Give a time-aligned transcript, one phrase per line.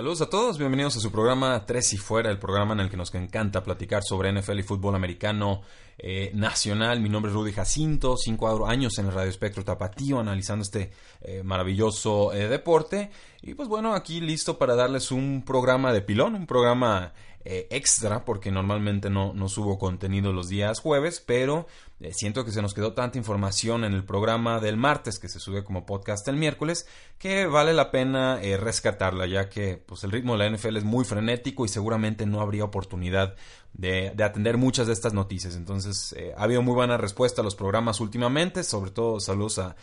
[0.00, 2.96] Saludos a todos, bienvenidos a su programa Tres y Fuera, el programa en el que
[2.96, 5.60] nos encanta platicar sobre NFL y fútbol americano
[5.98, 7.00] eh, nacional.
[7.00, 10.90] Mi nombre es Rudy Jacinto, cinco años en el Radio Espectro Tapatío, analizando este
[11.20, 13.10] eh, maravilloso eh, deporte.
[13.42, 17.12] Y pues bueno, aquí listo para darles un programa de pilón, un programa
[17.44, 21.66] extra, porque normalmente no, no subo contenido los días jueves, pero
[22.00, 25.38] eh, siento que se nos quedó tanta información en el programa del martes que se
[25.38, 26.86] sube como podcast el miércoles
[27.18, 30.84] que vale la pena eh, rescatarla ya que pues el ritmo de la NFL es
[30.84, 33.36] muy frenético y seguramente no habría oportunidad
[33.72, 35.56] de, atender muchas de estas noticias.
[35.56, 39.76] Entonces, eh, ha habido muy buena respuesta a los programas últimamente, sobre todo saludos a,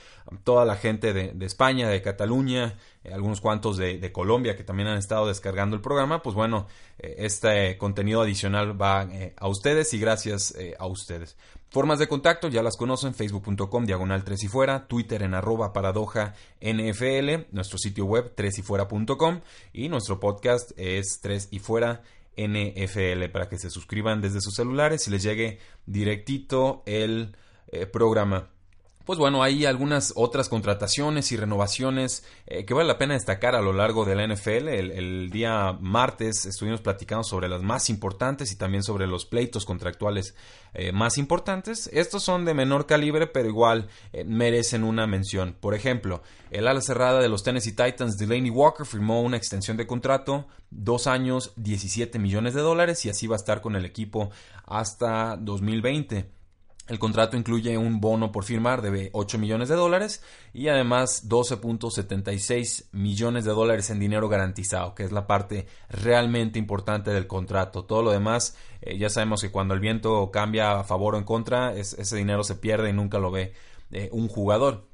[0.44, 2.78] toda la gente de, España, de Cataluña,
[3.12, 6.22] algunos cuantos de, Colombia que también han estado descargando el programa.
[6.22, 11.38] Pues bueno, este contenido adicional va a ustedes y gracias a ustedes.
[11.70, 16.34] Formas de contacto ya las conocen, facebook.com diagonal 3 y fuera, Twitter en arroba paradoja
[16.62, 19.42] NFL, nuestro sitio web 3 y fuera.com
[19.74, 22.04] y nuestro podcast es 3 y fuera
[22.38, 27.36] NFL para que se suscriban desde sus celulares y les llegue directito el
[27.68, 28.50] eh, programa
[29.08, 33.62] pues bueno, hay algunas otras contrataciones y renovaciones eh, que vale la pena destacar a
[33.62, 34.68] lo largo de la NFL.
[34.68, 40.36] El, día martes estuvimos platicando sobre las más importantes y también sobre los pleitos contractuales
[40.74, 41.90] eh, más importantes.
[41.94, 45.56] Estos son de menor calibre, pero igual eh, merecen una mención.
[45.58, 46.22] Por ejemplo,
[46.52, 51.08] el ala cerrada de los Tennessee Titans, Delaney Walker, firmó una extensión de contrato, dos
[51.08, 54.32] años, 17 millones de dólares, y así va a estar con el equipo
[54.66, 56.37] hasta 2020.
[56.88, 62.86] El contrato incluye un bono por firmar de 8 millones de dólares y además 12.76
[62.94, 67.84] millones de dólares en dinero garantizado, que es la parte realmente importante del contrato.
[67.84, 71.26] Todo lo demás, eh, ya sabemos que cuando el viento cambia a favor o en
[71.26, 73.54] contra, ese dinero se pierde y nunca lo ve
[73.92, 74.86] eh, un jugador.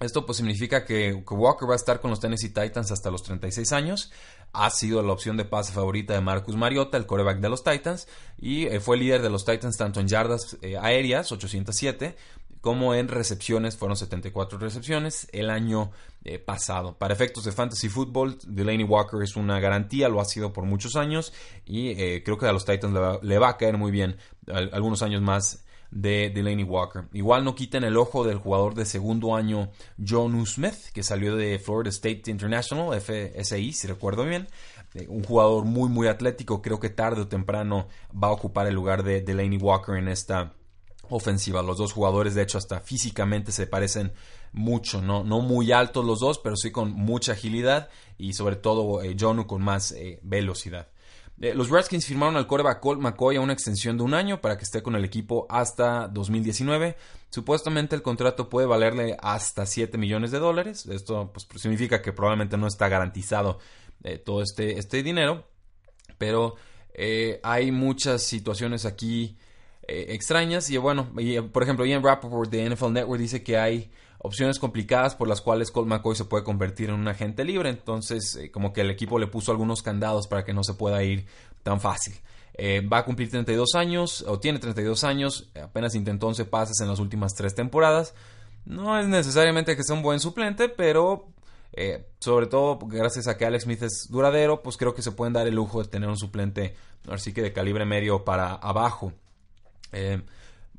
[0.00, 3.72] Esto pues significa que, Walker va a estar con los Tennessee Titans hasta los 36
[3.72, 4.12] años.
[4.52, 8.06] Ha sido la opción de pase favorita de Marcus Mariota, el coreback de los Titans,
[8.38, 12.16] y eh, fue líder de los Titans tanto en yardas eh, aéreas, 807,
[12.60, 15.90] como en recepciones, fueron 74 recepciones el año
[16.24, 16.96] eh, pasado.
[16.96, 20.94] Para efectos de fantasy football, Delaney Walker es una garantía, lo ha sido por muchos
[20.94, 21.32] años,
[21.66, 24.16] y creo que a los Titans le va, a caer muy bien
[24.46, 27.04] algunos años más de Delaney Walker.
[27.12, 29.70] Igual no quiten el ojo del jugador de segundo año
[30.06, 34.48] John Smith, que salió de Florida State International, FSI, si recuerdo bien.
[34.94, 36.62] Eh, un jugador muy, muy atlético.
[36.62, 40.54] Creo que tarde o temprano va a ocupar el lugar de Delaney Walker en esta
[41.10, 41.62] ofensiva.
[41.62, 44.12] Los dos jugadores, de hecho, hasta físicamente se parecen
[44.52, 49.02] mucho, no, no muy altos los dos, pero sí con mucha agilidad y sobre todo
[49.02, 50.88] eh, John con más eh, velocidad.
[51.40, 54.56] Eh, los Redskins firmaron al coreback Colt McCoy a una extensión de un año para
[54.58, 56.96] que esté con el equipo hasta 2019.
[57.30, 60.86] Supuestamente el contrato puede valerle hasta 7 millones de dólares.
[60.86, 63.58] Esto pues, significa que probablemente no está garantizado
[64.02, 65.44] eh, todo este, este, dinero.
[66.18, 66.56] Pero
[66.94, 69.36] eh, hay muchas situaciones aquí
[69.90, 70.68] extrañas.
[70.68, 71.08] Y bueno,
[71.52, 75.70] por ejemplo, Ian Rappaport de NFL Network dice que hay opciones complicadas por las cuales
[75.70, 77.70] Colt McCoy se puede convertir en un agente libre.
[77.70, 81.02] Entonces, eh, como que el equipo le puso algunos candados para que no se pueda
[81.02, 81.26] ir
[81.62, 82.14] tan fácil.
[82.54, 86.88] Eh, va a cumplir 32 años, o tiene 32 años, apenas intentó 11 pases en
[86.88, 88.14] las últimas tres temporadas.
[88.64, 91.28] No es necesariamente que sea un buen suplente, pero
[91.72, 95.32] eh, sobre todo gracias a que Alex Smith es duradero, pues creo que se pueden
[95.32, 96.74] dar el lujo de tener un suplente,
[97.08, 99.12] así que de calibre medio para abajo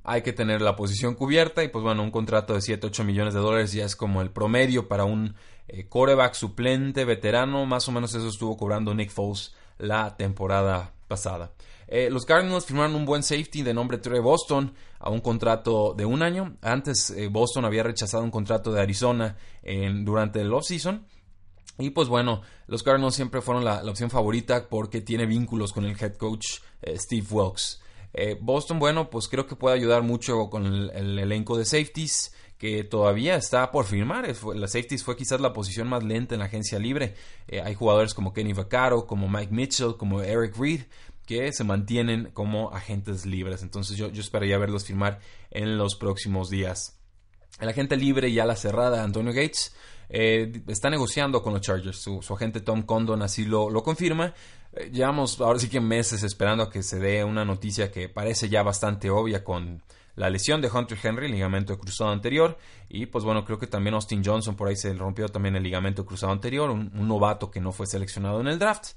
[0.09, 3.35] hay que tener la posición cubierta y pues bueno, un contrato de 7, 8 millones
[3.35, 5.35] de dólares ya es como el promedio para un
[5.67, 11.51] eh, coreback suplente veterano, más o menos eso estuvo cobrando Nick Foles la temporada pasada.
[11.87, 16.05] Eh, los Cardinals firmaron un buen safety de nombre Trey Boston a un contrato de
[16.05, 16.57] un año.
[16.63, 21.05] Antes eh, Boston había rechazado un contrato de Arizona en, durante el offseason.
[21.77, 25.95] Y pues bueno, los Cardinals siempre fueron la, opción favorita porque tiene vínculos con el
[26.01, 26.61] head coach
[26.97, 27.79] Steve Wilkes.
[28.13, 32.83] Eh, Boston, bueno, pues creo que puede ayudar mucho con el, elenco de safeties que
[32.83, 34.27] todavía está por firmar.
[34.55, 37.15] La safeties fue quizás la posición más lenta en la agencia libre.
[37.47, 40.81] Eh, hay jugadores como Kenny Vaccaro, como Mike Mitchell, como Eric Reed
[41.25, 43.61] que se mantienen como agentes libres.
[43.61, 45.19] Entonces yo, yo esperaría verlos firmar
[45.51, 46.98] en los próximos días.
[47.59, 49.75] El agente libre y a la cerrada Antonio Gates
[50.09, 51.99] eh, está negociando con los Chargers.
[51.99, 54.33] Su, agente Tom Condon así lo, lo confirma.
[54.73, 58.49] Eh, llevamos ahora sí que meses esperando a que se dé una noticia que parece
[58.49, 59.81] ya bastante obvia con
[60.15, 62.57] la lesión de Hunter Henry, ligamento cruzado anterior.
[62.89, 66.05] Y pues bueno, creo que también Austin Johnson por ahí se rompió también el ligamento
[66.05, 68.89] cruzado anterior, un, novato que no fue seleccionado en el draft.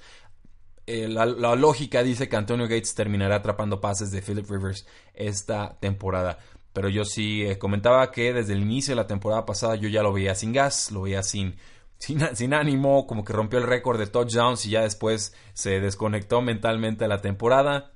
[0.84, 5.78] Eh, la, la, lógica dice que Antonio Gates terminará atrapando pases de Philip Rivers esta
[5.78, 6.38] temporada.
[6.72, 10.02] Pero yo sí eh, comentaba que desde el inicio de la temporada pasada yo ya
[10.02, 11.56] lo veía sin gas, lo veía sin,
[11.98, 17.04] sin, ánimo, como que rompió el récord de touchdowns y ya después se desconectó mentalmente
[17.04, 17.92] a la temporada.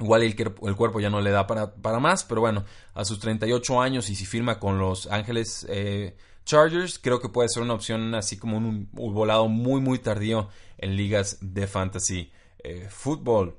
[0.00, 0.34] Igual el,
[0.76, 2.64] cuerpo ya no le da para, para, más, pero bueno,
[2.94, 7.48] a sus 38 años y si firma con los Ángeles eh, Chargers, creo que puede
[7.48, 12.88] ser una opción así como un, volado muy, muy tardío en ligas de fantasy eh,
[12.90, 13.56] fútbol.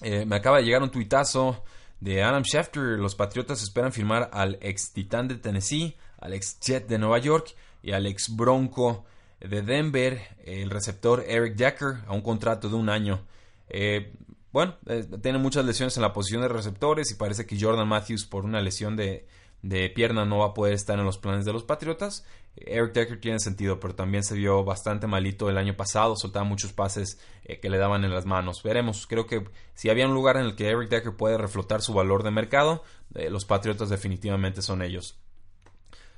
[0.00, 1.64] me acaba de llegar un tuitazo
[2.00, 6.86] de Adam Schefter, los Patriotas esperan firmar al ex Titán de Tennessee, al ex Jet
[6.86, 9.04] de Nueva York y al ex Bronco
[9.40, 13.20] de Denver, el receptor Eric Decker, a un contrato de un año.
[13.68, 14.12] Eh,
[14.52, 18.24] bueno, eh, tiene muchas lesiones en la posición de receptores y parece que Jordan Matthews
[18.24, 19.26] por una lesión de,
[19.62, 22.24] de pierna no va a poder estar en los planes de los Patriotas.
[22.56, 26.72] Eric Decker tiene sentido, pero también se vio bastante malito el año pasado, soltaba muchos
[26.72, 28.62] pases eh, que le daban en las manos.
[28.62, 29.44] Veremos, creo que
[29.74, 32.82] si había un lugar en el que Eric Decker puede reflotar su valor de mercado,
[33.14, 35.18] eh, los Patriotas definitivamente son ellos.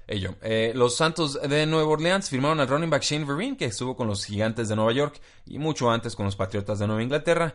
[0.07, 0.35] Ello.
[0.43, 4.09] Eh, los Santos de Nueva Orleans firmaron al running back Shane Vereen, que estuvo con
[4.09, 7.55] los Gigantes de Nueva York y mucho antes con los Patriotas de Nueva Inglaterra.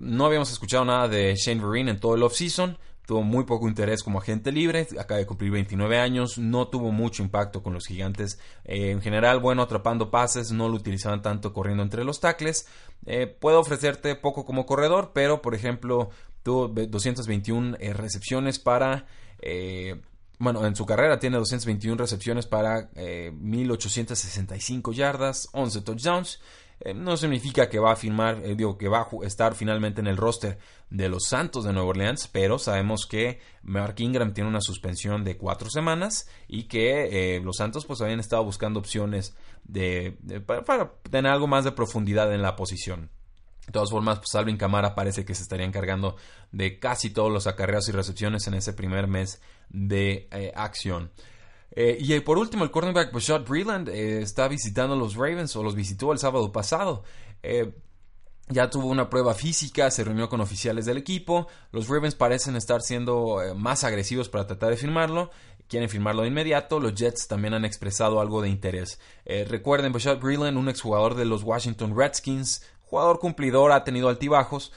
[0.00, 2.76] no habíamos escuchado nada de Shane Vereen en todo el offseason
[3.08, 7.22] tuvo muy poco interés como agente libre, acaba de cumplir 29 años, no tuvo mucho
[7.22, 8.38] impacto con los gigantes.
[8.66, 12.66] Eh, en general, bueno, atrapando pases, no lo utilizaban tanto corriendo entre los tackles.
[13.06, 16.10] Eh, puede ofrecerte poco como corredor, pero por ejemplo,
[16.42, 19.06] tuvo 221 eh, recepciones para...
[20.38, 26.40] bueno, en su carrera tiene 221 recepciones para 1865 yardas, 11 touchdowns.
[26.80, 30.06] Eh, no significa que va a firmar, eh, digo, que va a estar finalmente en
[30.06, 30.58] el roster
[30.90, 35.36] de los Santos de Nueva Orleans, pero sabemos que Mark Ingram tiene una suspensión de
[35.36, 40.16] cuatro semanas y que eh, los Santos pues habían estado buscando opciones de,
[40.46, 43.10] para, tener algo más de profundidad en la posición.
[43.66, 46.16] De todas formas, pues Alvin Camara parece que se estaría encargando
[46.52, 51.10] de casi todos los acarreos y recepciones en ese primer mes de acción.
[51.72, 55.62] Eh, y por último, el cornerback Bashad Breland eh, está visitando a los Ravens o
[55.62, 57.04] los visitó el sábado pasado.
[57.42, 57.72] Eh,
[58.48, 61.48] ya tuvo una prueba física, se reunió con oficiales del equipo.
[61.70, 65.30] Los Ravens parecen estar siendo más agresivos para tratar de firmarlo.
[65.68, 66.80] Quieren firmarlo de inmediato.
[66.80, 68.98] Los Jets también han expresado algo de interés.
[69.26, 74.72] recuerden, Bashad Breland, un exjugador de los Washington Redskins, jugador cumplidor, ha tenido altibajos.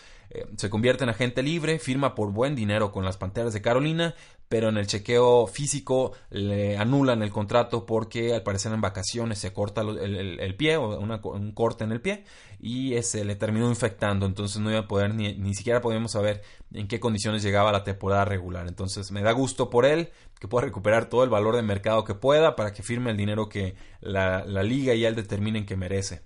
[0.58, 4.16] se convierte en agente libre, firma por buen dinero con las Panteras de Carolina,
[4.52, 9.54] pero en el chequeo físico le anulan el contrato porque al parecer en vacaciones se
[9.54, 12.26] corta el, pie o un corte en el pie
[12.60, 16.42] y se le terminó infectando, entonces no iba a poder ni, ni siquiera podíamos saber
[16.74, 18.68] en qué condiciones llegaba la temporada regular.
[18.68, 22.14] Entonces me da gusto por él que pueda recuperar todo el valor de mercado que
[22.14, 26.24] pueda para que firme el dinero que la, la liga y él determinen que merece.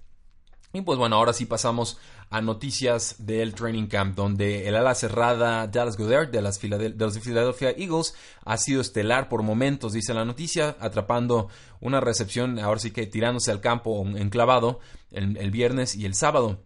[0.73, 1.99] Y pues bueno, ahora sí pasamos
[2.29, 7.19] a noticias del training camp, donde el ala cerrada Dallas Goddard de, las de los
[7.19, 12.91] Philadelphia Eagles ha sido estelar por momentos, dice la noticia, atrapando una recepción, ahora sí
[12.91, 14.79] que tirándose al campo enclavado
[15.11, 16.63] el, el viernes y el sábado.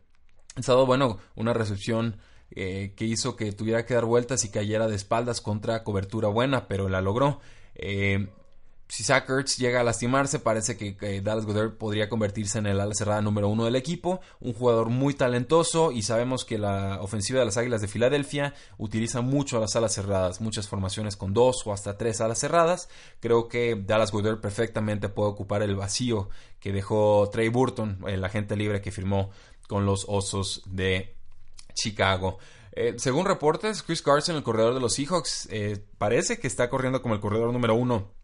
[0.56, 2.18] El sábado, bueno, una recepción
[2.52, 6.68] eh, que hizo que tuviera que dar vueltas y cayera de espaldas contra cobertura buena,
[6.68, 7.42] pero la logró.
[7.76, 8.28] Eh,
[8.90, 9.28] si Zach
[9.60, 13.66] llega a lastimarse, parece que, Dallas Goddard podría convertirse en el ala cerrada número uno
[13.66, 14.20] del equipo.
[14.40, 19.22] Un jugador muy talentoso y sabemos que la ofensiva de las Águilas de Filadelfia utiliza
[19.22, 22.90] mucho las alas cerradas, muchas formaciones con dos o hasta tres alas cerradas.
[23.20, 26.30] Creo que Dallas Goddard perfectamente puede ocupar el vacío
[26.60, 29.30] que dejó Trey Burton, el agente libre que firmó
[29.68, 31.16] con los Osos de
[31.76, 32.40] Chicago.
[32.72, 37.04] Eh, según reportes, Chris Carson, el corredor de los Seahawks, eh, parece que está corriendo
[37.04, 38.18] como el corredor número uno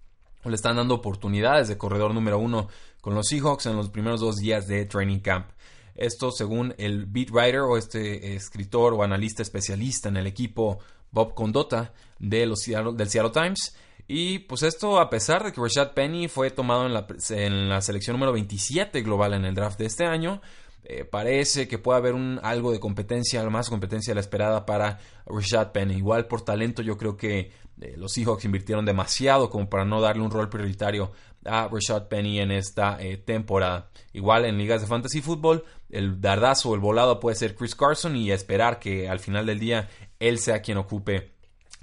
[0.50, 2.68] le están dando oportunidades de corredor número uno
[3.02, 5.48] con los Seahawks en los primeros dos días de training camp.
[5.96, 10.80] Esto según el beat writer o este escritor o analista especialista en el equipo
[11.12, 13.76] Bob Condota de los del Seattle Times.
[14.08, 17.82] Y pues esto a pesar de que Rashad Penny fue tomado en la, en la
[17.82, 20.42] selección número 27 global en el draft de este año,
[20.88, 25.00] eh, parece que puede haber un, algo de competencia, más competencia de la esperada para
[25.26, 25.96] Rashad Penny.
[25.96, 27.52] Igual por talento yo creo que
[27.82, 31.12] eh, los Seahawks invirtieron demasiado como para no darle un rol prioritario
[31.44, 33.90] a Rashad Penny en esta eh, temporada.
[34.14, 38.32] Igual en ligas de fantasy fútbol, el dardazo el volado puede ser Chris Carson y
[38.32, 39.90] esperar que al final del día
[40.20, 41.35] él sea quien ocupe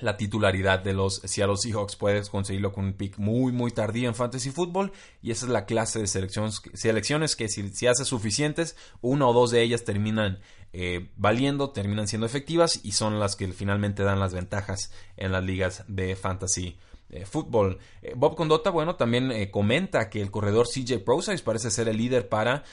[0.02, 1.96] la titularidad de los Seattle Seahawks.
[1.96, 4.92] Puedes conseguirlo con un pick muy, muy tardío en Fantasy Football.
[5.22, 9.32] Y esa es la clase de selecciones, selecciones que si, si haces suficientes, una o
[9.32, 10.40] dos de ellas terminan
[10.72, 15.44] eh, valiendo, terminan siendo efectivas y son las que finalmente dan las ventajas en las
[15.44, 16.78] ligas de Fantasy
[17.12, 17.78] eh, fútbol.
[18.00, 21.98] Eh, Bob Condota, bueno, también eh, comenta que el corredor CJ Prosize parece ser el
[21.98, 22.64] líder para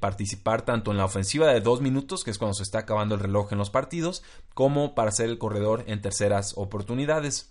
[0.00, 3.20] participar tanto en la ofensiva de dos minutos, que es cuando se está acabando el
[3.20, 4.22] reloj en los partidos,
[4.54, 7.50] como para ser el corredor en terceras oportunidades.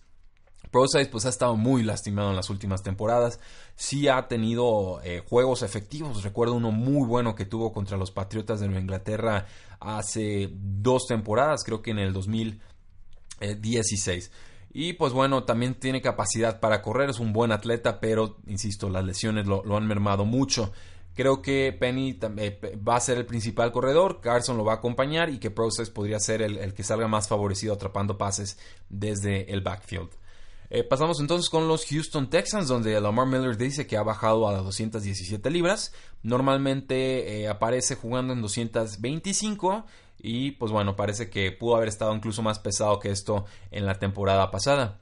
[0.72, 3.42] Prosize pues ha estado muy lastimado en las últimas temporadas.
[3.76, 6.24] Sí ha tenido juegos efectivos.
[6.24, 9.48] Recuerdo uno muy bueno que tuvo contra los Patriotas de Nueva Inglaterra
[9.80, 14.32] hace dos temporadas, creo que en el 2016.
[14.72, 19.06] Y pues bueno, también tiene capacidad para correr, es un buen atleta, pero insisto, las
[19.06, 20.72] lesiones lo, han mermado mucho.
[21.16, 25.30] Creo que Penny eh, va a ser el principal corredor, Carson lo va a acompañar
[25.30, 28.60] y que Process podría ser el, que salga más favorecido atrapando pases
[28.90, 30.10] desde el backfield.
[30.70, 34.58] Eh, pasamos entonces con los Houston Texans, donde Lamar Miller dice que ha bajado a
[34.58, 35.94] 217 libras.
[36.24, 39.86] Normalmente eh, aparece jugando en 225
[40.20, 44.00] y pues bueno, parece que pudo haber estado incluso más pesado que esto en la
[44.00, 45.00] temporada pasada.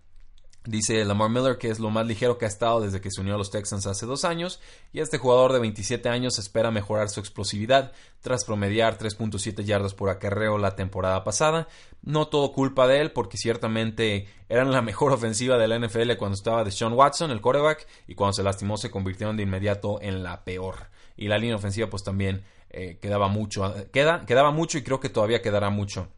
[0.68, 3.36] Dice Lamar Miller que es lo más ligero que ha estado desde que se unió
[3.36, 4.60] a los Texans hace dos años
[4.94, 7.92] y este jugador de 27 años espera mejorar su explosividad
[8.22, 11.68] tras promediar 3.7 yardas por acarreo la temporada pasada.
[12.02, 16.36] No todo culpa de él porque ciertamente eran la mejor ofensiva de la NFL cuando
[16.36, 20.24] estaba de Sean Watson, el quarterback, y cuando se lastimó se convirtieron de inmediato en
[20.24, 20.88] la peor.
[21.16, 22.44] Y la línea ofensiva pues también
[22.78, 26.10] eh, quedaba mucho, queda, quedaba mucho y creo que todavía quedará mucho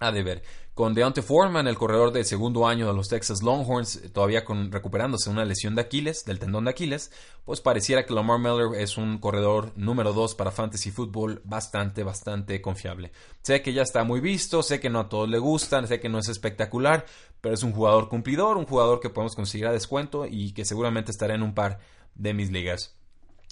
[0.00, 0.42] a deber.
[0.74, 4.70] Con Deontay Foreman, el corredor de segundo año de los Texas Longhorns, eh, todavía con,
[4.70, 7.10] recuperándose una lesión de Aquiles, del tendón de Aquiles,
[7.44, 12.60] pues pareciera que Lamar Miller es un corredor número 2 para fantasy football bastante, bastante
[12.60, 13.12] confiable.
[13.40, 16.08] Sé que ya está muy visto, sé que no a todos le gustan, sé que
[16.10, 17.06] no es espectacular,
[17.40, 21.12] pero es un jugador cumplidor, un jugador que podemos conseguir a descuento y que seguramente
[21.12, 21.78] estará en un par
[22.14, 22.96] de mis ligas.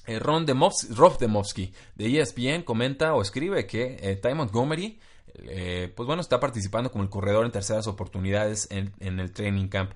[0.06, 4.98] Eh, Ron Demovsky de ESPN comenta o escribe que eh, Ty Montgomery
[5.34, 9.92] eh, pues bueno, está participando como el corredor en terceras oportunidades en, el training camp.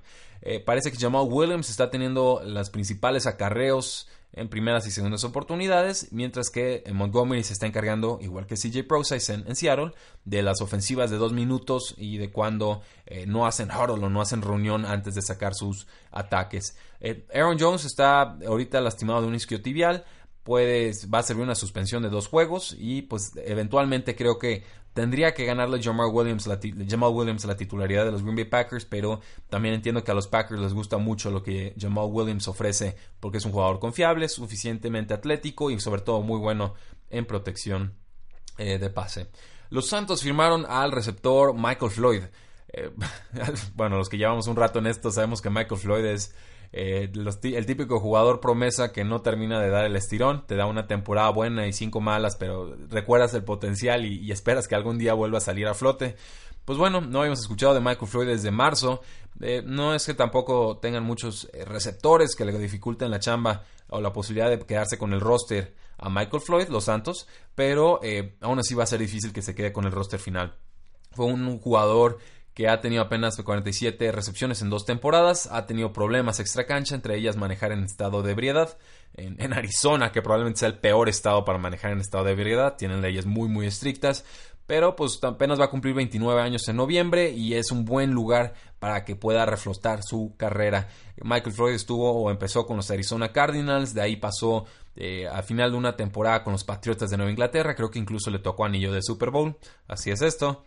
[0.65, 4.07] parece que Jamal Williams está teniendo las principales acarreos
[4.37, 9.29] en primeras y segundas oportunidades, mientras que Montgomery se está encargando, igual que CJ Process
[9.29, 9.91] en, Seattle,
[10.25, 12.81] de las ofensivas de dos minutos y de cuando
[13.27, 16.77] no hacen huddle o no hacen reunión antes de sacar sus ataques.
[16.99, 20.05] Eh, Aaron Jones está ahorita lastimado de un isquiotibial.
[20.47, 24.63] Puede, va a servir una suspensión de dos juegos y pues eventualmente creo que
[24.93, 26.57] tendría que ganarle Jamal Williams, la,
[27.09, 30.61] Williams la titularidad de los Green Bay Packers, pero también entiendo que a los Packers
[30.61, 35.69] les gusta mucho lo que Jamal Williams ofrece porque es un jugador confiable, suficientemente atlético
[35.69, 36.75] y sobre todo muy bueno
[37.09, 37.95] en protección
[38.57, 39.27] eh, de pase.
[39.69, 42.23] Los Santos firmaron al receptor Michael Floyd.
[42.71, 42.89] Eh,
[43.75, 46.33] bueno, los que llevamos un rato en esto sabemos que Michael Floyd es
[46.71, 50.87] eh, el típico jugador promesa que no termina de dar el estirón, te da una
[50.87, 55.37] temporada buena y cinco malas, pero recuerdas el potencial y, esperas que algún día vuelva
[55.37, 56.15] a salir a flote.
[56.65, 59.01] Pues bueno, no habíamos escuchado de Michael Floyd desde marzo.
[59.39, 64.01] Eh, no es que tampoco tengan muchos eh, receptores que le dificulten la chamba o
[64.01, 68.01] la posibilidad de quedarse con el roster a Michael Floyd, los Santos, pero
[68.41, 70.57] aún así va a ser difícil que se quede con el roster final.
[71.11, 72.19] Fue un jugador
[72.57, 77.15] que ha tenido apenas 47 recepciones en dos temporadas, ha tenido problemas extra cancha, entre
[77.15, 78.79] ellas manejar en estado de ebriedad.
[79.13, 83.03] En, Arizona, que probablemente sea el peor estado para manejar en estado de ebriedad, tienen
[83.03, 84.25] leyes muy muy estrictas,
[84.65, 88.55] pero pues apenas va a cumplir 29 años en noviembre y es un buen lugar
[88.79, 90.87] para que pueda reflotar su carrera.
[91.21, 95.69] Michael Floyd estuvo o empezó con los Arizona Cardinals, de ahí pasó eh, al final
[95.69, 98.91] de una temporada con los Patriotas de Nueva Inglaterra, creo que incluso le tocó anillo
[98.91, 99.55] de Super Bowl,
[99.87, 100.63] así es esto.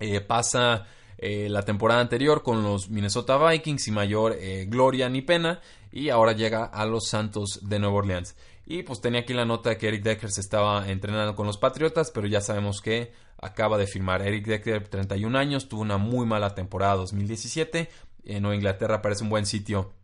[0.00, 0.86] Eh, pasa
[1.26, 6.10] eh, la temporada anterior con los Minnesota Vikings y mayor eh, gloria ni pena y
[6.10, 8.36] ahora llega a los Santos de Nueva Orleans.
[8.66, 12.10] Y pues tenía aquí la nota que Eric Decker se estaba entrenando con los Patriotas,
[12.10, 14.20] pero ya sabemos que acaba de firmar.
[14.20, 17.88] Eric Decker, 31 años, tuvo una muy mala temporada 2017.
[18.24, 19.94] En Nueva Inglaterra parece un buen sitio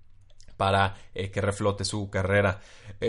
[0.57, 2.63] para eh, que reflote su carrera.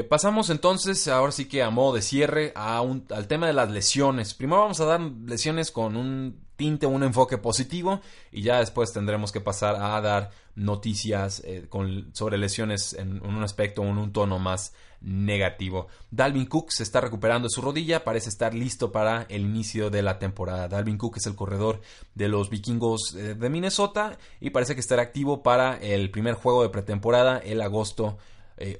[0.10, 4.34] pasamos entonces, ahora sí que a modo de cierre, al tema de las lesiones.
[4.34, 8.02] Primero vamos a dar lesiones con un tinte, un enfoque positivo
[8.32, 13.42] y ya después tendremos que pasar a dar noticias eh, con, sobre lesiones en, un
[13.42, 15.88] aspecto, en un tono más negativo.
[16.12, 20.04] Dalvin Cook se está recuperando de su rodilla, parece estar listo para el inicio de
[20.04, 20.68] la temporada.
[20.68, 21.82] Dalvin Cook es el corredor
[22.14, 26.62] de los vikingos eh, de Minnesota y parece que estará activo para el primer juego
[26.62, 28.20] de pretemporada el agosto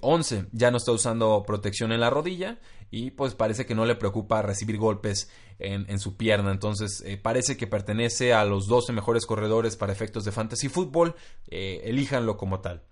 [0.02, 0.46] 11.
[0.52, 2.60] Ya no está usando protección en la rodilla
[2.92, 6.52] y pues parece que no le preocupa recibir golpes en, su pierna.
[6.52, 11.16] Entonces parece que pertenece a los 12 mejores corredores para efectos de fantasy fútbol.
[11.48, 12.84] elíjanlo como tal.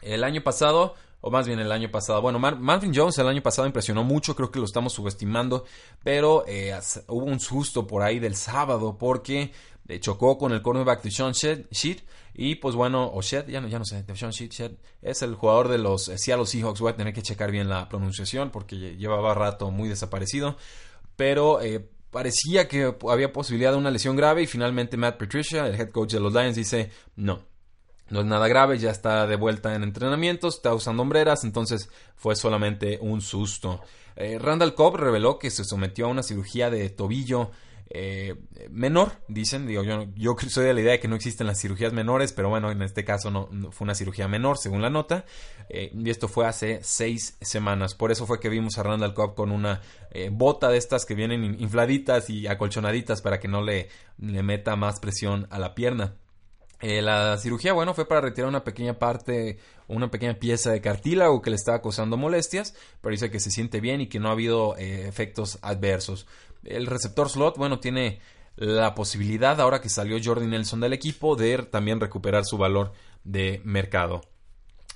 [0.00, 2.22] El año pasado o más bien el año pasado.
[2.22, 5.64] Bueno, Marvin Jones el año pasado impresionó mucho, creo que lo estamos subestimando,
[6.02, 9.52] pero eh, hubo un susto por ahí del sábado porque
[9.88, 12.02] eh, chocó con el cornerback de Sean Sheet
[12.34, 15.68] y pues bueno, o Shed, ya no, ya no sé, Sean Sheet, es el jugador
[15.68, 19.34] de los eh, Seattle Seahawks, voy a tener que checar bien la pronunciación porque llevaba
[19.34, 20.56] rato muy desaparecido,
[21.16, 21.60] pero...
[22.10, 26.12] parecía que había posibilidad de una lesión grave y finalmente Matt Patricia, el head coach
[26.12, 27.42] de los Lions, dice no,
[28.10, 32.36] no es nada grave, ya está de vuelta en entrenamientos, está usando hombreras, entonces fue
[32.36, 33.82] solamente un susto.
[34.16, 37.50] Eh, Randall Cobb reveló que se sometió a una cirugía de tobillo
[37.90, 38.34] eh,
[38.70, 39.66] menor, dicen.
[39.66, 42.48] Digo, yo, yo soy de la idea de que no existen las cirugías menores, pero
[42.48, 45.24] bueno, en este caso no, fue una cirugía menor, según la nota.
[45.68, 47.94] Eh, y esto fue hace seis semanas.
[47.94, 49.80] Por eso fue que vimos a Randall Cobb con una
[50.32, 55.00] bota de estas que vienen infladitas y acolchonaditas para que no le, le meta más
[55.00, 56.14] presión a la pierna.
[56.80, 59.58] Eh, la cirugía, bueno, fue para retirar una pequeña parte,
[59.88, 63.80] una pequeña pieza de cartílago que le estaba causando molestias, pero dice que se siente
[63.80, 66.26] bien y que no ha habido eh, efectos adversos.
[66.62, 68.20] El receptor slot, bueno, tiene
[68.54, 72.92] la posibilidad, ahora que salió Jordan Nelson del equipo, de también recuperar su valor
[73.24, 74.20] de mercado.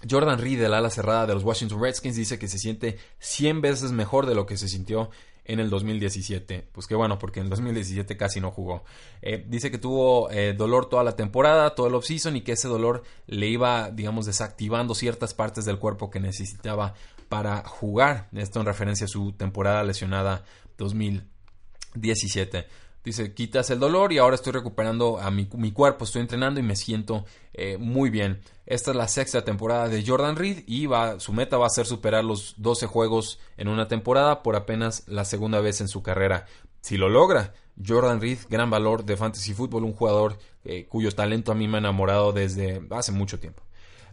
[0.08, 3.92] Jordan Reed, el ala cerrada de los Washington Redskins, dice que se siente 100 veces
[3.92, 5.10] mejor de lo que se sintió
[5.44, 6.68] en el 2017.
[6.72, 8.84] Pues qué bueno, porque en el 2017 casi no jugó.
[9.20, 12.68] Eh, dice que tuvo eh, dolor toda la temporada, todo el offseason y que ese
[12.68, 16.94] dolor le iba, digamos, desactivando ciertas partes del cuerpo que necesitaba
[17.28, 18.28] para jugar.
[18.34, 20.44] Esto en referencia a su temporada lesionada
[20.78, 22.66] 2017.
[23.04, 26.76] Dice, quitas el dolor y ahora estoy recuperando a mi, cuerpo, estoy entrenando y me
[26.76, 28.40] siento eh, muy bien.
[28.64, 31.86] Esta es la sexta temporada de Jordan Reed y va, su meta va a ser
[31.86, 36.46] superar los 12 juegos en una temporada por apenas la segunda vez en su carrera.
[36.80, 37.54] Si lo logra,
[37.84, 41.78] Jordan Reed, gran valor de fantasy fútbol, un jugador eh, cuyo talento a mí me
[41.78, 43.64] ha enamorado desde hace mucho tiempo.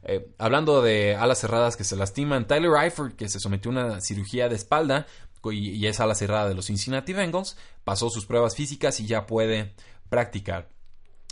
[0.03, 4.01] Eh, hablando de alas cerradas que se lastiman, Tyler Eifert, que se sometió a una
[4.01, 5.08] cirugía de espalda,
[5.52, 9.25] y, es a la cerrada de los Cincinnati Bengals, pasó sus pruebas físicas y ya
[9.25, 9.73] puede
[10.10, 10.69] practicar.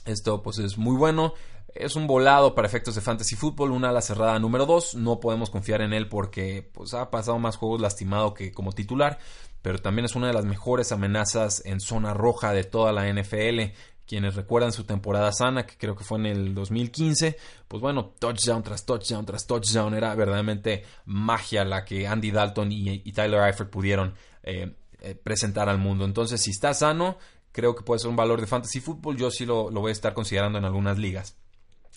[0.06, 1.34] Esto pues es muy bueno.
[1.76, 4.96] Es un volado para efectos de fantasy fútbol, una ala cerrada número 2.
[4.96, 9.20] No podemos confiar en él porque pues, ha pasado más juegos lastimado que como titular,
[9.62, 13.74] pero también es una de las mejores amenazas en zona roja de toda la NFL
[14.08, 18.64] quienes recuerdan su temporada sana, que creo que fue en el 2015, pues bueno, touchdown
[18.64, 24.16] tras touchdown tras touchdown, era verdaderamente magia la que Andy Dalton y, Tyler Eifert pudieron
[24.44, 26.06] eh, eh, presentar al mundo.
[26.06, 27.18] Entonces, si está sano,
[27.52, 29.94] creo que puede ser un valor de fantasy fútbol, yo sí lo, lo voy a
[29.94, 31.36] estar considerando en algunas ligas.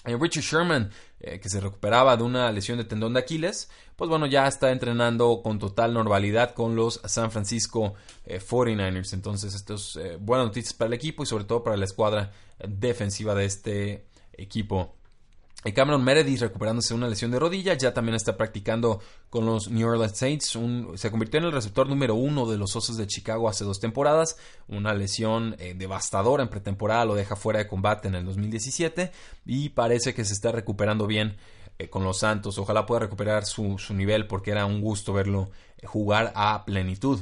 [0.04, 4.08] Eh, Richard Sherman, eh, que se recuperaba de una lesión de tendón de Aquiles, pues
[4.08, 7.94] bueno, ya está entrenando con total normalidad con los San Francisco
[8.26, 9.12] 49ers.
[9.12, 12.32] Eh, Entonces, esto es buenas noticias para el equipo y sobre todo para la escuadra
[12.66, 14.94] defensiva de este equipo.
[15.74, 19.86] Cameron Meredith recuperándose de una lesión de rodilla, ya también está practicando con los New
[19.86, 20.58] Orleans Saints.
[20.94, 24.38] se convirtió en el receptor número uno de los Osos de Chicago hace dos temporadas.
[24.68, 29.12] Una lesión eh, devastadora en pretemporada lo deja fuera de combate en el 2017
[29.44, 31.36] y parece que se está recuperando bien
[31.78, 32.58] eh, con los Santos.
[32.58, 37.20] Ojalá pueda recuperar su, su nivel porque era un gusto verlo eh, jugar a plenitud.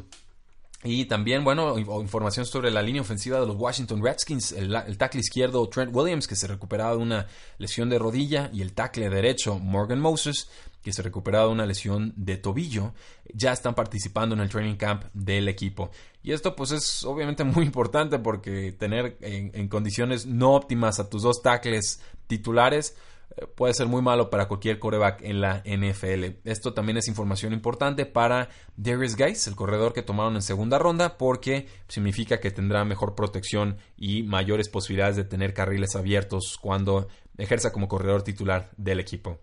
[0.84, 5.68] Y también, bueno, información sobre la línea ofensiva de los Washington Redskins, el, tackle izquierdo
[5.68, 7.26] Trent Williams, que se recuperaba de una
[7.58, 10.48] lesión de rodilla, y el tackle derecho Morgan Moses,
[10.80, 12.94] que se recuperaba de una lesión de tobillo,
[13.34, 15.90] ya están participando en el training camp del equipo.
[16.22, 21.22] Y esto pues es obviamente muy importante porque tener en condiciones no óptimas a tus
[21.22, 22.96] dos tackles titulares,
[23.55, 26.38] puede ser muy malo para cualquier coreback en la NFL.
[26.44, 31.18] Esto también es información importante para Darius Guys, el corredor que tomaron en segunda ronda,
[31.18, 37.72] porque significa que tendrá mejor protección y mayores posibilidades de tener carriles abiertos cuando ejerza
[37.72, 39.38] como corredor titular del equipo.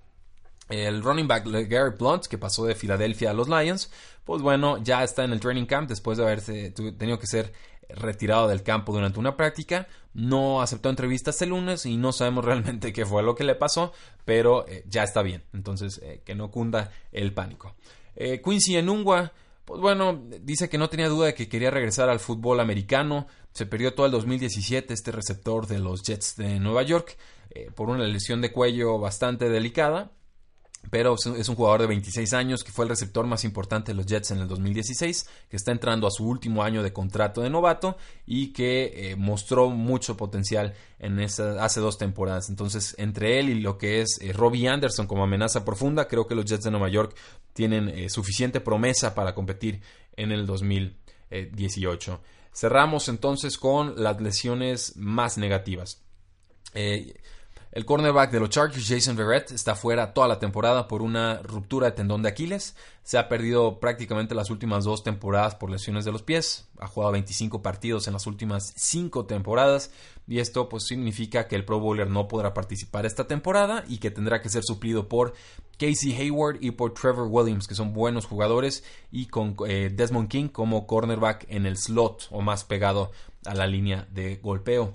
[0.69, 3.91] El running back Gary Blunt, que pasó de Filadelfia a los Lions,
[4.23, 7.53] pues bueno, ya está en el training camp después de haberse tenido que ser
[7.89, 9.87] retirado del campo durante una práctica.
[10.13, 13.93] No aceptó entrevistas el lunes y no sabemos realmente qué fue lo que le pasó,
[14.23, 15.43] pero eh, ya está bien.
[15.53, 17.75] Entonces, eh, que no cunda el pánico.
[18.15, 19.33] Eh, Quincy Enungua,
[19.65, 23.27] pues bueno, dice que no tenía duda de que quería regresar al fútbol americano.
[23.51, 27.17] Se perdió todo el 2017 este receptor de los Jets de Nueva York
[27.73, 30.11] por una lesión de cuello bastante delicada
[30.89, 34.05] pero es un jugador de 26 años que fue el receptor más importante de los
[34.05, 37.97] Jets en el 2016, que está entrando a su último año de contrato de novato
[38.25, 42.49] y que eh, mostró mucho potencial en esa, hace dos temporadas.
[42.49, 46.35] Entonces, entre él y lo que es eh, Robbie Anderson como amenaza profunda, creo que
[46.35, 47.15] los Jets de Nueva York
[47.53, 49.81] tienen eh, suficiente promesa para competir
[50.15, 52.21] en el 2018.
[52.53, 56.01] Cerramos entonces con las lesiones más negativas.
[57.75, 61.88] El cornerback de los Chargers, Jason Verrett, está fuera toda la temporada por una ruptura
[61.88, 62.73] de tendón de Aquiles.
[63.03, 66.69] Se ha perdido prácticamente las últimas dos temporadas por lesiones de los pies.
[66.79, 69.91] Ha jugado 25 partidos en las últimas cinco temporadas.
[70.25, 74.09] Y esto pues significa que el Pro Bowler no podrá participar esta temporada y que
[74.09, 75.33] tendrá que ser suplido por
[75.77, 80.47] Casey Hayward y por Trevor Williams, que son buenos jugadores, y con eh, Desmond King
[80.47, 83.11] como cornerback en el slot o más pegado
[83.43, 84.93] a la línea de golpeo.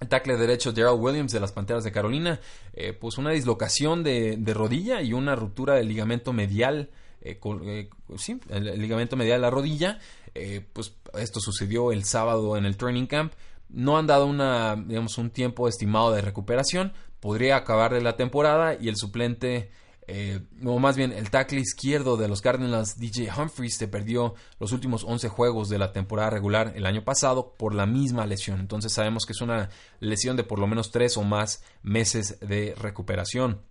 [0.00, 2.38] El tackle derecho Daryl Williams de las Panteras de Carolina,
[2.74, 6.90] eh, pues una dislocación de, rodilla y una ruptura del ligamento medial,
[7.22, 9.98] eh, eh, sí, el, ligamento medial de la rodilla.
[10.74, 13.32] pues esto sucedió el sábado en el training camp.
[13.70, 16.92] No han dado una, digamos, un tiempo estimado de recuperación.
[17.20, 19.70] Podría acabar de la temporada y el suplente
[20.08, 24.72] eh, o más bien el tackle izquierdo de los Cardinals, DJ Humphries, se perdió los
[24.72, 28.60] últimos 11 juegos de la temporada regular el año pasado por la misma lesión.
[28.60, 32.74] Entonces sabemos que es una lesión de por lo menos 3 o más meses de
[32.78, 33.62] recuperación.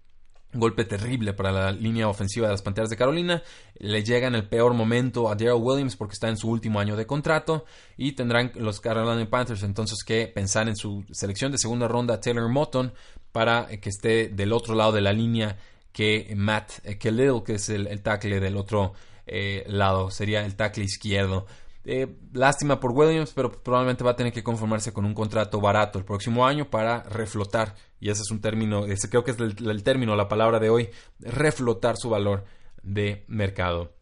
[0.58, 3.44] golpe terrible para la línea ofensiva de las Panteras de Carolina.
[3.78, 6.96] Le llega en el peor momento a Daryl Williams porque está en su último año
[6.96, 7.66] de contrato.
[7.98, 12.50] Y tendrán los Carolina Panthers entonces que pensar en su selección de segunda ronda Taylor
[12.50, 12.94] Moton
[13.32, 15.58] para que esté del otro lado de la línea
[15.96, 18.92] que Matt Khalil, que es el, tackle del otro
[19.26, 21.46] eh, lado, sería el tackle izquierdo.
[21.86, 25.98] Eh, lástima por Williams, pero probablemente va a tener que conformarse con un contrato barato
[25.98, 29.84] el próximo año para reflotar, y ese es un término, ese creo que es el,
[29.84, 32.44] término, la palabra de hoy, reflotar su valor
[32.84, 33.94] de mercado.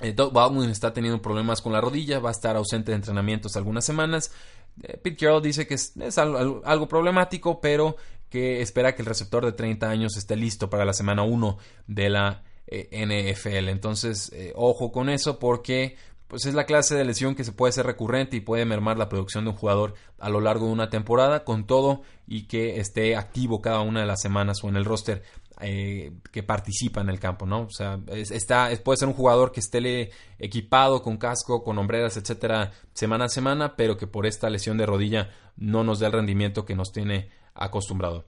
[0.00, 3.56] Eh, Doug Baldwin está teniendo problemas con la rodilla, va a estar ausente de entrenamientos
[3.56, 4.30] algunas semanas.
[4.76, 7.96] Pete Carroll dice que es, algo, problemático, pero
[8.30, 12.08] que espera que el receptor de 30 años esté listo para la semana 1 de
[12.08, 13.68] la eh, NFL.
[13.68, 15.96] Entonces, eh, ojo con eso porque
[16.28, 19.08] pues es la clase de lesión que se puede ser recurrente y puede mermar la
[19.08, 23.16] producción de un jugador a lo largo de una temporada con todo y que esté
[23.16, 25.24] activo cada una de las semanas o en el roster
[25.60, 27.62] eh, que participa en el campo, ¿no?
[27.62, 32.70] O sea, está, puede ser un jugador que esté equipado con casco, con hombreras, etcétera,
[32.94, 36.64] semana a semana, pero que por esta lesión de rodilla no nos dé el rendimiento
[36.64, 38.24] que nos tiene acostumbrado.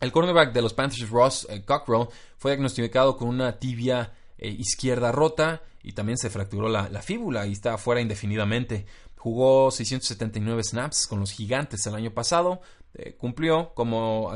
[0.00, 5.12] El cornerback de los Panthers, Ross eh, Cockrell, fue diagnosticado con una tibia eh, izquierda
[5.12, 8.86] rota y también se fracturó la, fíbula y está fuera indefinidamente.
[9.16, 12.62] Jugó 679 snaps con los gigantes el año pasado.
[12.94, 14.32] Eh, cumplió como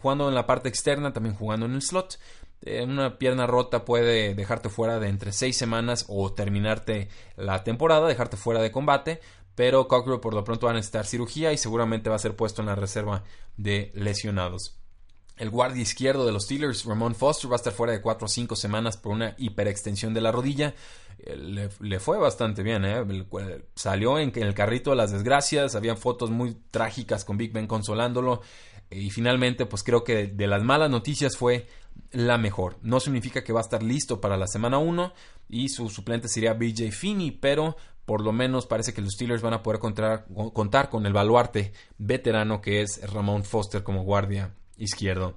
[0.00, 2.18] jugando en la parte externa, también jugando en el slot.
[2.84, 8.36] una pierna rota puede dejarte fuera de entre 6 semanas o terminarte la temporada, dejarte
[8.36, 9.20] fuera de combate
[9.60, 12.62] pero Cockrell por lo pronto va a necesitar cirugía y seguramente va a ser puesto
[12.62, 13.24] en la reserva
[13.58, 14.78] de lesionados.
[15.36, 18.28] El guardia izquierdo de los Steelers, Ramon Foster, va a estar fuera de 4 o
[18.28, 20.74] 5 semanas por una hiperextensión de la rodilla.
[21.18, 23.04] Eh, le, fue bastante bien, ¿eh?
[23.74, 28.40] salió en, el carrito de las desgracias, había fotos muy trágicas con Big Ben consolándolo
[28.90, 31.66] y finalmente pues creo que de las malas noticias fue
[32.10, 32.76] la mejor.
[32.82, 35.12] No significa que va a estar listo para la semana 1
[35.48, 39.54] y su suplente sería BJ Finney, pero por lo menos parece que los Steelers van
[39.54, 40.26] a poder contar,
[40.90, 45.36] con el baluarte veterano que es Ramón Foster como guardia izquierdo.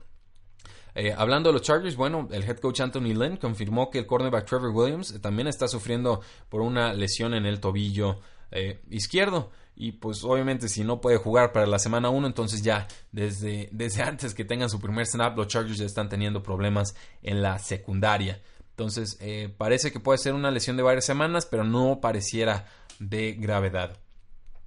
[0.95, 4.45] Eh, hablando de los Chargers, bueno, el head coach Anthony Lynn confirmó que el cornerback
[4.45, 8.19] Trevor Williams también está sufriendo por una lesión en el tobillo
[8.53, 9.51] eh, izquierdo.
[9.75, 14.03] Y pues obviamente si no puede jugar para la semana 1, entonces ya desde, desde
[14.03, 18.41] antes que tengan su primer snap, los Chargers ya están teniendo problemas en la secundaria.
[18.71, 22.65] Entonces, eh, parece que puede ser una lesión de varias semanas, pero no pareciera
[22.99, 23.99] de gravedad.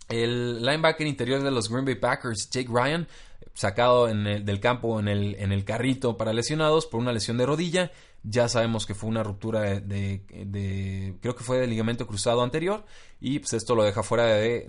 [0.09, 3.09] El linebacker interior de los Green Bay Packers, Jake Ryan,
[3.55, 7.91] sacado del campo en el, en el, carrito para lesionados por una lesión de rodilla.
[8.29, 12.85] Ya sabemos que fue una ruptura de, creo que fue del ligamento cruzado anterior
[13.21, 14.67] y pues esto lo deja fuera de,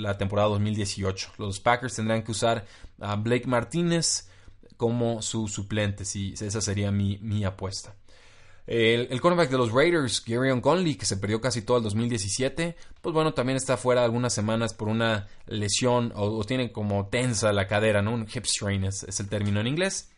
[0.00, 1.32] la temporada 2018.
[1.38, 2.64] Los Packers tendrán que usar
[3.00, 4.28] a Blake Martínez
[4.76, 7.96] como su suplente, si esa sería mi, mi apuesta.
[8.68, 12.76] El, el cornerback de los Raiders, Gary Conley, que se perdió casi todo el 2017,
[13.00, 17.66] pues bueno, también está fuera algunas semanas por una lesión o, tiene como tensa la
[17.66, 18.12] cadera, ¿no?
[18.12, 20.12] Un hip strain es, el término en inglés.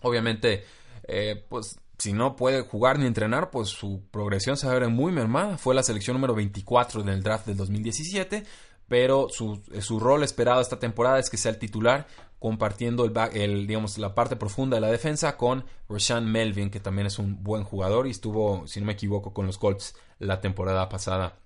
[0.00, 0.64] Obviamente,
[1.06, 4.88] eh, pues si no puede jugar ni entrenar, pues su progresión se va a ver
[4.88, 5.58] muy mermada.
[5.58, 8.44] Fue la selección número 24 del draft del 2017,
[8.86, 12.06] pero su, su, rol esperado esta temporada es que sea el titular
[12.38, 17.18] compartiendo el, digamos, la parte profunda de la defensa con Rashan Melvin, que también es
[17.18, 21.40] un buen jugador y estuvo, si no me equivoco, con los Colts la temporada pasada.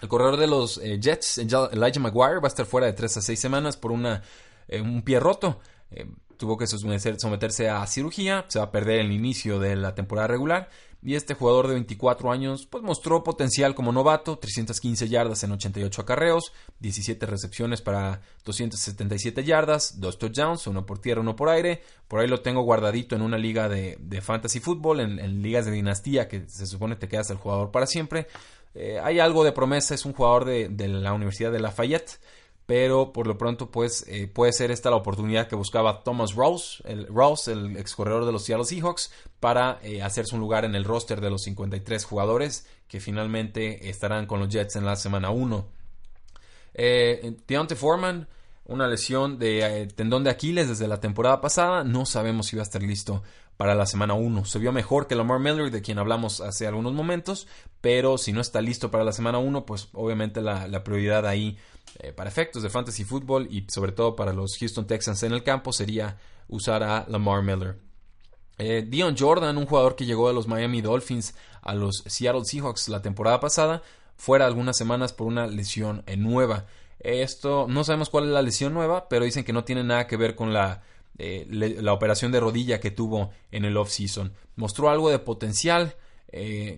[0.00, 3.22] El corredor de los eh, Jets, Elijah Maguire, va a estar fuera de 3 a
[3.22, 4.22] 6 semanas por una,
[4.66, 5.60] eh, un pie roto.
[5.90, 10.28] Eh, tuvo que someterse a cirugía, se va a perder el inicio de la temporada
[10.28, 10.68] regular
[11.04, 16.00] y este jugador de 24 años pues mostró potencial como novato, 315 yardas en 88
[16.00, 21.82] acarreos, 17 recepciones para 277 yardas, 2 touchdowns, uno por tierra, uno por aire.
[22.08, 26.26] Por ahí lo tengo guardadito en una liga de, fantasy fútbol, en, ligas de dinastía
[26.26, 28.26] que se supone te quedas el jugador para siempre.
[28.74, 32.18] Eh, hay algo de promesa, es un jugador de, de la Universidad de Lafayette
[32.66, 36.82] pero por lo pronto pues eh, puede ser esta la oportunidad que buscaba Thomas Ross,
[36.86, 37.08] el,
[37.46, 41.20] el ex corredor de los Seattle Seahawks, para eh, hacerse un lugar en el roster
[41.20, 45.66] de los 53 jugadores que finalmente estarán con los Jets en la semana 1.
[46.74, 48.28] Eh, Deontay Foreman,
[48.66, 52.62] una lesión de eh, tendón de Aquiles desde la temporada pasada, no sabemos si va
[52.62, 53.22] a estar listo
[53.56, 54.44] para la semana 1.
[54.44, 57.46] Se vio mejor que Lamar Miller, de quien hablamos hace algunos momentos,
[57.80, 61.56] pero si no está listo para la semana 1, pues obviamente la, prioridad ahí
[62.00, 65.44] eh, para efectos de fantasy fútbol y sobre todo para los Houston Texans en el
[65.44, 67.78] campo sería usar a Lamar Miller.
[68.58, 72.88] Eh, Dion Jordan, un jugador que llegó de los Miami Dolphins a los Seattle Seahawks
[72.88, 73.82] la temporada pasada,
[74.16, 76.66] fuera algunas semanas por una lesión eh, nueva.
[77.00, 80.16] Esto no sabemos cuál es la lesión nueva, pero dicen que no tiene nada que
[80.16, 80.82] ver con la,
[81.16, 84.32] la operación de rodilla que tuvo en el off-season.
[84.56, 85.96] Mostró algo de potencial,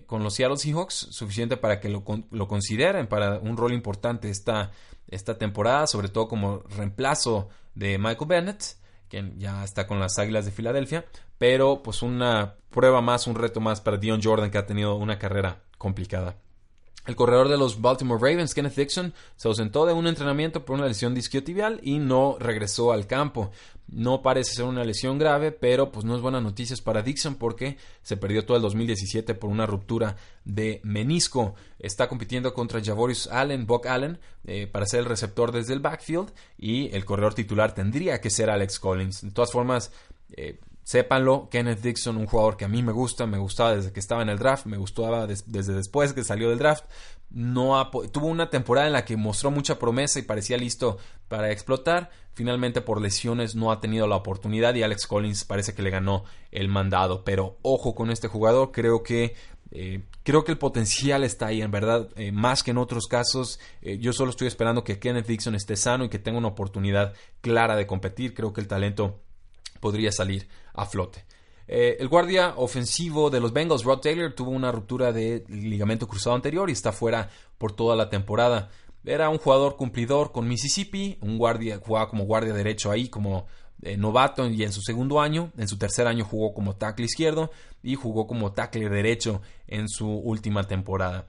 [0.05, 4.71] con los Seattle Seahawks, suficiente para que lo, lo, consideren para un rol importante esta,
[5.07, 8.77] esta temporada, sobre todo como reemplazo de Michael Bennett,
[9.09, 11.05] quien ya está con las Águilas de Filadelfia,
[11.37, 15.17] pero pues una prueba más, un reto más para Dion Jordan que ha tenido una
[15.17, 16.37] carrera complicada.
[17.05, 20.87] El corredor de los Baltimore Ravens, Kenneth Dixon, se ausentó de un entrenamiento por una
[20.87, 23.51] lesión disquiotibial y no regresó al campo.
[23.87, 27.77] No parece ser una lesión grave, pero pues no es buena noticias para Dixon porque
[28.01, 31.55] se perdió todo el 2017 por una ruptura de menisco.
[31.79, 36.31] Está compitiendo contra Javorius Allen, Buck Allen, eh, para ser el receptor desde el backfield
[36.57, 39.21] y el corredor titular tendría que ser Alex Collins.
[39.21, 39.91] De todas formas,
[40.35, 43.99] eh, Sépanlo, Kenneth Dixon, un jugador que a mí me gusta, me gustaba desde que
[43.99, 46.85] estaba en el draft, me gustaba desde después que salió del draft.
[47.29, 50.97] No tuvo una temporada en la que mostró mucha promesa y parecía listo
[51.27, 52.09] para explotar.
[52.31, 56.23] Finalmente por lesiones no ha tenido la oportunidad y Alex Collins parece que le ganó
[56.51, 57.25] el mandado.
[57.25, 59.35] Pero ojo con este jugador, creo que
[59.71, 63.59] eh, creo que el potencial está ahí, en verdad, eh, más que en otros casos.
[63.81, 67.13] Eh, yo solo estoy esperando que Kenneth Dixon esté sano y que tenga una oportunidad
[67.41, 68.33] clara de competir.
[68.33, 69.19] Creo que el talento
[69.81, 70.47] podría salir
[70.77, 71.25] a flote.
[71.67, 76.35] Eh, el guardia ofensivo de los Bengals, Rod Taylor, tuvo una ruptura de ligamento cruzado
[76.35, 78.69] anterior y está fuera por toda la temporada.
[79.03, 83.47] Era un jugador cumplidor con Mississippi, un guardia, jugaba como guardia derecho ahí, como
[83.81, 87.51] eh, novato y en su segundo año, en su tercer año jugó como tackle izquierdo
[87.83, 91.27] y jugó como tackle derecho en su última temporada.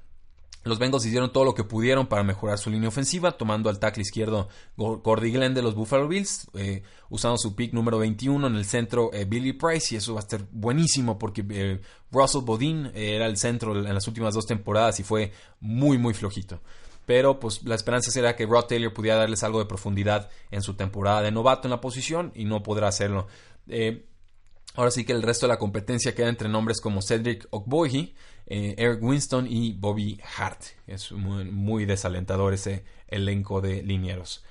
[0.64, 4.02] Los Bengals hicieron todo lo que pudieron para mejorar su línea ofensiva, tomando al tackle
[4.02, 8.64] izquierdo Cordy Glenn de los Buffalo Bills, eh, usando su pick número 21 en el
[8.64, 13.26] centro eh, Billy Price, y eso va a estar buenísimo porque eh, Russell Bodin era
[13.26, 16.60] el centro en las últimas dos temporadas y fue muy, muy flojito.
[17.06, 20.74] Pero pues la esperanza será que Rod Taylor pudiera darles algo de profundidad en su
[20.74, 23.28] temporada de novato en la posición y no podrá hacerlo.
[24.78, 28.14] Ahora sí que el resto de la competencia queda entre nombres como Cedric Ogbohi,
[28.46, 30.62] eh, Eric Winston y Bobby Hart.
[30.86, 34.44] Es muy, desalentador ese elenco de linieros.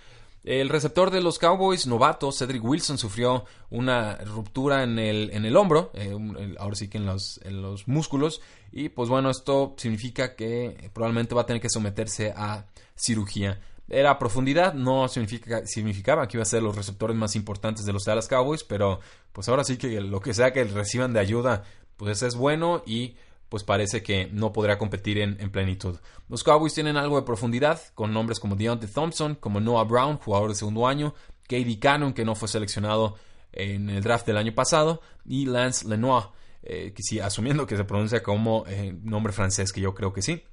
[0.44, 5.56] El receptor de los Cowboys, novato, Cedric Wilson, sufrió una ruptura en el, en el
[5.56, 6.13] hombro, eh,
[6.60, 8.42] ahora sí que en los, en los músculos,
[8.74, 12.66] y pues bueno, esto significa que probablemente va a tener que someterse a
[12.98, 13.62] cirugía.
[13.89, 18.04] Era profundidad, no significa, significaba que iba a ser los receptores más importantes de los
[18.04, 19.00] Dallas Cowboys, pero
[19.32, 21.63] pues ahora sí que lo que sea que reciban de ayuda,
[21.95, 23.15] pues es bueno y
[23.50, 25.97] pues parece que no podrá competir en, plenitud.
[26.28, 30.50] Los Cowboys tienen algo de profundidad, con nombres como Deontay Thompson, como Noah Brown, jugador
[30.50, 33.15] de segundo año, Katie Cannon, que no fue seleccionado
[33.54, 36.26] en el draft del año pasado, y Lance Lenoir,
[36.62, 40.21] eh, que sí, asumiendo que se pronuncia como eh, nombre francés, que yo creo que
[40.21, 40.43] sí.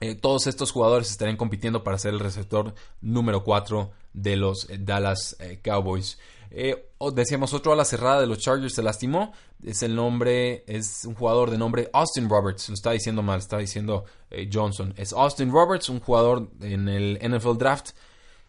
[0.00, 5.36] Eh, todos estos jugadores estarían compitiendo para ser el receptor número 4 de los Dallas
[5.62, 6.18] Cowboys.
[6.50, 9.32] Eh, decíamos, otro a la cerrada de los Chargers se lastimó.
[9.62, 12.68] Es el nombre, es un jugador de nombre Austin Roberts.
[12.68, 14.92] Lo está diciendo mal, está diciendo eh, Johnson.
[14.96, 17.90] Es Austin Roberts, un jugador en el NFL Draft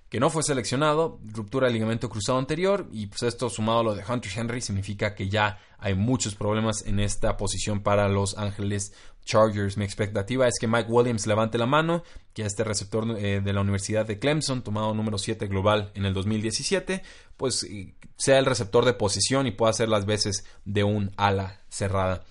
[0.09, 3.95] que no fue seleccionado, ruptura del ligamento cruzado anterior y pues esto sumado a lo
[3.95, 8.91] de Hunter Henry significa que ya hay muchos problemas en esta posición para los Ángeles
[9.25, 9.77] Chargers.
[9.77, 12.03] Mi expectativa es que Mike Williams levante la mano,
[12.33, 16.13] que este receptor eh, de la Universidad de Clemson, tomado número 7 global en el
[16.13, 17.03] 2017,
[17.37, 17.67] pues
[18.17, 22.23] sea el receptor de posición y pueda hacer las veces de un ala cerrada.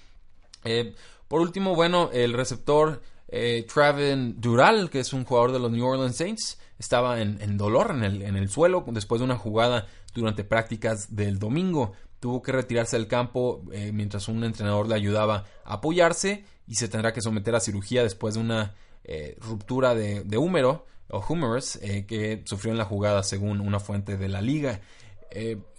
[0.64, 0.94] Eh,
[1.29, 5.87] por último, bueno, el receptor eh, Traven Dural, que es un jugador de los New
[5.87, 10.44] Orleans Saints, estaba en, dolor en el, en el, suelo después de una jugada durante
[10.44, 11.92] prácticas del domingo.
[12.20, 16.88] Tuvo que retirarse del campo eh, mientras un entrenador le ayudaba a apoyarse y se
[16.88, 22.04] tendrá que someter a cirugía después de una eh, ruptura de, húmero o humerus eh,
[22.06, 24.80] que sufrió en la jugada según una fuente de la liga.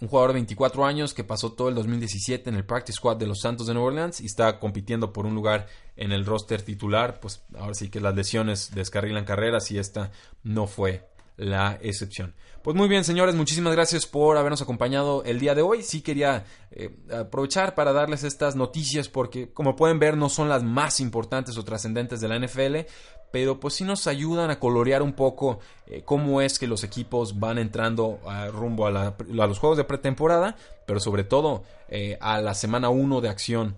[0.00, 3.26] Un jugador de 24 años que pasó todo el 2017 en el Practice Squad de
[3.26, 7.20] los Santos de Nueva Orleans y está compitiendo por un lugar en el roster titular.
[7.20, 10.10] Pues ahora sí que las lesiones descarrilan carreras y esta
[10.42, 12.34] no fue la excepción.
[12.62, 15.82] Pues muy bien, señores, muchísimas gracias por habernos acompañado el día de hoy.
[15.82, 20.62] Sí quería eh, aprovechar para darles estas noticias porque, como pueden ver, no son las
[20.62, 22.86] más importantes o trascendentes de la NFL,
[23.32, 27.40] pero pues sí nos ayudan a colorear un poco eh, cómo es que los equipos
[27.40, 28.20] van entrando
[28.52, 30.54] rumbo a, los juegos de pretemporada,
[30.86, 33.76] pero sobre todo eh, a la semana 1 de acción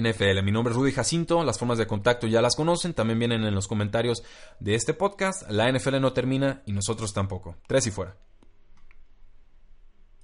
[0.00, 0.42] NFL.
[0.42, 3.54] Mi nombre es Rudy Jacinto, las formas de contacto ya las conocen, también vienen en
[3.54, 4.22] los comentarios
[4.60, 5.50] de este podcast.
[5.50, 7.56] La NFL no termina y nosotros tampoco.
[7.66, 8.16] Tres y fuera.